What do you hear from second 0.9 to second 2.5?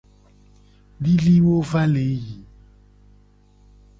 Liliwo va le yi.